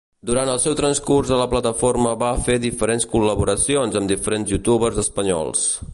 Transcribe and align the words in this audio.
Durant 0.27 0.51
el 0.53 0.59
seu 0.61 0.75
transcurs 0.77 1.33
a 1.35 1.37
la 1.41 1.45
plataforma 1.51 2.15
va 2.23 2.31
fer 2.47 2.57
diferents 2.65 3.07
col·laboracions 3.13 4.01
amb 4.03 4.15
diferents 4.15 4.55
youtubers 4.57 5.03
espanyols. 5.07 5.69